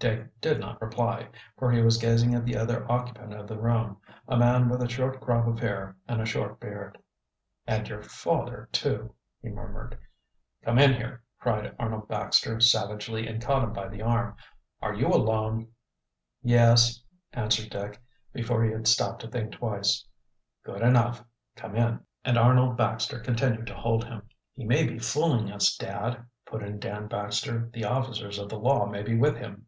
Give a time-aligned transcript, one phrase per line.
[0.00, 3.96] Dick did not reply, for he was gazing at the other occupant of the room,
[4.28, 6.98] a man with a short crop of hair and a short beard.
[7.66, 9.96] "And your father, too!" he murmured.
[10.62, 14.36] "Come in here," cried Arnold Baxter savagely and caught him by the arm.
[14.82, 15.68] "Are you alone?"
[16.42, 17.98] "Yes," answered Dick,
[18.34, 20.06] before he had stopped to think twice.
[20.64, 21.24] "Good enough.
[21.56, 24.28] Come in," and Arnold Baxter continued to hold him.
[24.54, 27.70] "He may be fooling us, dad," put in Dan Baxter.
[27.72, 29.66] "The officers of the law may be with him."